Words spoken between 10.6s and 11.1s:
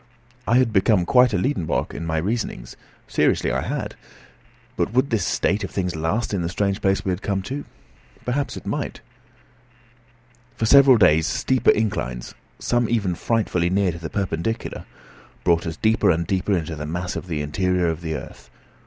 several